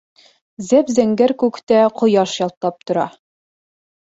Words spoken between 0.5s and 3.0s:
Зәп-зәңғәр күктә ҡояш ялтлап